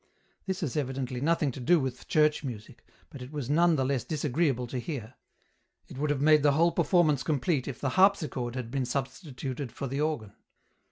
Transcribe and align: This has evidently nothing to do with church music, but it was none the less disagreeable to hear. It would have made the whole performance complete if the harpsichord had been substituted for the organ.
This 0.47 0.61
has 0.61 0.75
evidently 0.75 1.21
nothing 1.21 1.51
to 1.51 1.59
do 1.59 1.79
with 1.79 2.07
church 2.07 2.43
music, 2.43 2.83
but 3.11 3.21
it 3.21 3.31
was 3.31 3.51
none 3.51 3.75
the 3.75 3.85
less 3.85 4.03
disagreeable 4.03 4.65
to 4.65 4.79
hear. 4.79 5.13
It 5.87 5.99
would 5.99 6.09
have 6.09 6.21
made 6.21 6.41
the 6.41 6.53
whole 6.53 6.71
performance 6.71 7.21
complete 7.21 7.67
if 7.67 7.79
the 7.79 7.89
harpsichord 7.89 8.55
had 8.55 8.71
been 8.71 8.85
substituted 8.85 9.71
for 9.71 9.85
the 9.85 10.01
organ. 10.01 10.33